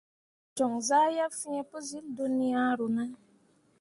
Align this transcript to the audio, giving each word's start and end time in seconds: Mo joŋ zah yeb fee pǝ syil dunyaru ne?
Mo 0.03 0.49
joŋ 0.55 0.73
zah 0.87 1.07
yeb 1.15 1.31
fee 1.41 1.61
pǝ 1.69 1.77
syil 1.87 2.05
dunyaru 2.17 2.87
ne? 2.95 3.05